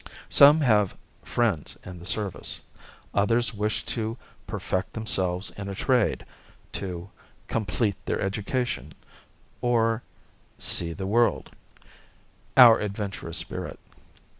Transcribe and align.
Some 0.29 0.61
have 0.61 0.97
"friends 1.21 1.77
in 1.85 1.99
the 1.99 2.07
service"; 2.07 2.61
others 3.13 3.53
wish 3.53 3.85
to 3.85 4.17
"perfect 4.47 4.93
themselves 4.93 5.51
in 5.51 5.69
a 5.69 5.75
trade," 5.75 6.25
to 6.71 7.11
"complete 7.45 8.03
their 8.05 8.19
education" 8.19 8.93
or 9.61 10.01
"see 10.57 10.91
the 10.93 11.05
world" 11.05 11.51
our 12.57 12.79
adventurous 12.79 13.37
spirit. 13.37 13.79